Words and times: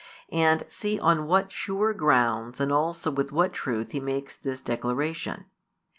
And 0.31 0.65
see 0.67 0.99
on 0.99 1.27
what 1.27 1.51
sure 1.51 1.93
grounds 1.93 2.59
and 2.59 2.71
also 2.71 3.11
with 3.11 3.31
what 3.31 3.53
truth 3.53 3.91
He 3.91 3.99
makes 3.99 4.35
this 4.35 4.59
declaration. 4.59 5.45